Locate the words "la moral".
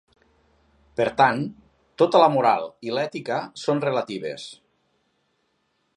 2.23-2.65